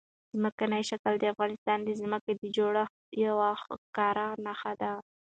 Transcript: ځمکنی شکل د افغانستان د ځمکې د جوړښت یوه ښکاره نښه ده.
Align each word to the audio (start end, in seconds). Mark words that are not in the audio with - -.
ځمکنی 0.37 0.81
شکل 0.89 1.13
د 1.19 1.23
افغانستان 1.33 1.77
د 1.83 1.89
ځمکې 2.01 2.31
د 2.35 2.43
جوړښت 2.55 2.93
یوه 3.25 3.49
ښکاره 3.63 4.27
نښه 4.45 4.73
ده. 4.81 4.93